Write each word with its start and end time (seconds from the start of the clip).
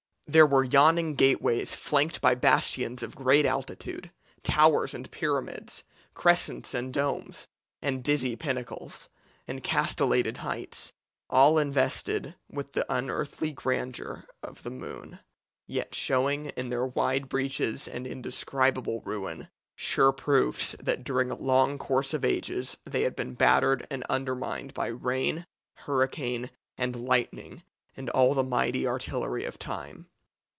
There 0.27 0.47
were 0.47 0.63
yawning 0.63 1.15
gateways 1.15 1.75
flanked 1.75 2.21
by 2.21 2.35
bastions 2.35 3.03
of 3.03 3.17
great 3.17 3.45
altitude; 3.45 4.11
towers 4.43 4.93
and 4.93 5.11
pyramids; 5.11 5.83
crescents 6.13 6.73
and 6.73 6.93
domes; 6.93 7.47
and 7.81 8.01
dizzy 8.01 8.37
pinnacles; 8.37 9.09
and 9.45 9.61
castellated 9.61 10.37
heights; 10.37 10.93
all 11.29 11.57
invested 11.57 12.35
with 12.49 12.71
the 12.71 12.85
unearthly 12.87 13.51
grandeur 13.51 14.23
of 14.41 14.63
the 14.63 14.69
moon, 14.69 15.19
yet 15.67 15.93
showing 15.93 16.45
in 16.51 16.69
their 16.69 16.85
wide 16.87 17.27
breaches 17.27 17.85
and 17.85 18.07
indescribable 18.07 19.01
ruin 19.01 19.49
sure 19.75 20.13
proofs 20.13 20.77
that 20.79 21.03
during 21.03 21.29
a 21.29 21.35
long 21.35 21.77
course 21.77 22.13
of 22.13 22.23
ages 22.23 22.77
they 22.85 23.01
had 23.01 23.17
been 23.17 23.33
battered 23.33 23.85
and 23.91 24.05
undermined 24.09 24.73
by 24.73 24.87
rain, 24.87 25.45
hurricane, 25.79 26.49
and 26.77 26.95
lightning, 26.95 27.63
and 27.97 28.09
all 28.11 28.33
the 28.33 28.43
mighty 28.43 28.87
artillery 28.87 29.43
of 29.43 29.59
time. 29.59 30.07